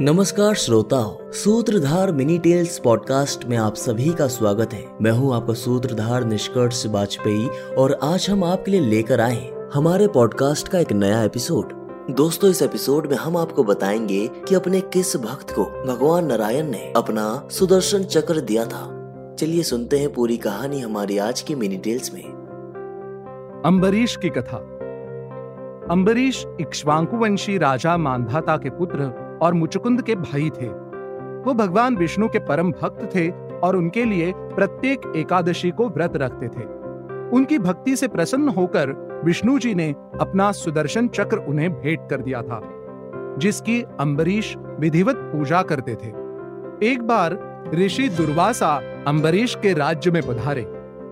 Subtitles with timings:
[0.00, 5.52] नमस्कार श्रोताओ, सूत्रधार mini tales podcast में आप सभी का स्वागत है। मैं हूँ आपका
[5.52, 7.48] सूत्रधार निष्कर्ष वाजपेयी
[7.78, 11.72] और आज हम आपके लिए लेकर आए हमारे पॉडकास्ट का एक नया एपिसोड।
[12.10, 16.92] दोस्तों, इस एपिसोड में हम आपको बताएँगे कि अपने किस भक्त को भगवान नारायण ने
[16.96, 18.88] अपना सुदर्शन चक्र दिया था।
[19.38, 22.24] चलिए सुनते हैं पूरी कहानी हमारी आज की मिनी टेल्स में।
[23.66, 24.56] अम्बरीश की कथा।
[25.90, 30.68] अम्बरीश इक्ष्वाकुवंशी राजा मानधाता के पुत्र और मुचुकुंद के भाई थे।
[31.42, 36.48] वो भगवान विष्णु के परम भक्त थे और उनके लिए प्रत्येक एकादशी को व्रत रखते
[36.48, 36.64] थे।
[37.36, 38.90] उनकी भक्ति से प्रसन्न होकर
[39.24, 42.60] विष्णु जी ने अपना सुदर्शन चक्र उन्हें भेंट कर दिया था,
[43.38, 46.08] जिसकी अम्बरीश विधिवत पूजा करते थे।
[46.86, 47.38] एक बार
[47.74, 48.74] ऋषि दुर्वासा
[49.06, 50.62] अम्बरीश के राज्य में पधारे।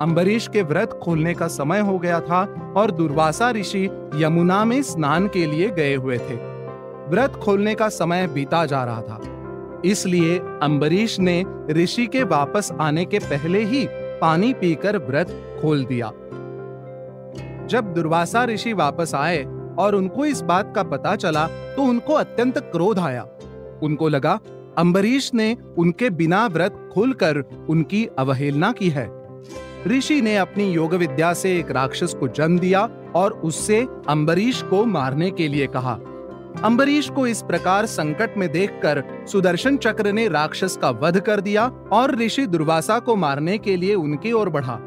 [0.00, 2.42] अम्बरीश के व्रत खोलने का समय हो गया था
[2.76, 6.53] और दुर्वासा ऋषि यमुना में स्नान के लिए गए हुए थे।
[7.08, 9.20] व्रत खोलने का समय बीता जा रहा था।
[9.84, 13.86] इसलिए अम्बरीश ने ऋषि के वापस आने के पहले ही
[14.20, 16.10] पानी पीकर व्रत खोल दिया।
[17.66, 19.42] जब दुर्वासा ऋषि वापस आए
[19.78, 23.26] और उनको इस बात का पता चला तो उनको अत्यंत क्रोध आया।
[23.82, 24.38] उनको लगा
[24.78, 27.38] अम्बरीश ने उनके बिना व्रत खोलकर
[27.68, 29.08] उनकी अवहेलना की है।
[29.88, 34.84] ऋषि ने अपनी योग विद्या से एक राक्षस को जन्म दिया और उससे अम्बरीश को
[34.84, 35.98] मारने के लिए कहा।
[36.62, 41.66] अम्बरीश को इस प्रकार संकट में देखकर सुदर्शन चक्र ने राक्षस का वध कर दिया
[41.92, 44.78] और ऋषि दुर्वासा को मारने के लिए उनकी ओर बढ़ा।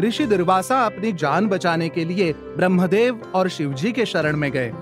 [0.00, 4.72] ऋषि दुर्वासा अपनी जान बचाने के लिए ब्रह्मदेव और शिवजी के शरण में गए।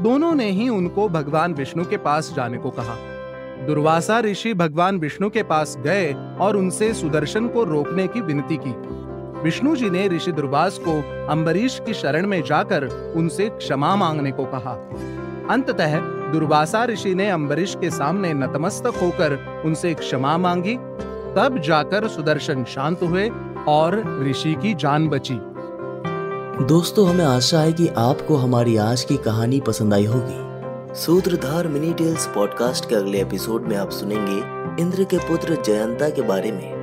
[0.00, 2.96] दोनों ने ही उनको भगवान विष्णु के पास जाने को कहा।
[3.66, 8.74] दुर्वासा ऋषि भगवान विष्णु के पास गए और उनसे सुदर्शन को रोकने की विनती की।
[9.42, 14.44] विष्णु जी ने ऋषि दुर्वास को अम्बरीश की शरण में जाकर उनसे क्षमा मांगने को
[14.44, 14.76] कहा।
[15.50, 15.98] अंततः
[16.32, 20.74] दुर्वासा ऋषि ने अम्बरीश के सामने नतमस्तक होकर उनसे क्षमा मांगी।
[21.36, 23.30] तब जाकर सुदर्शन शांत हुए
[23.68, 25.40] और ऋषि की जान बची।
[26.64, 30.50] दोस्तों, हमें आशा है कि आपको हमारी आज की कहानी पसंद आई होगी।
[30.94, 36.22] सूत्रधार मिनी टेल्स पॉडकास्ट के अगले एपिसोड में आप सुनेंगे इंद्र के पुत्र जयंता के
[36.22, 36.79] बारे में।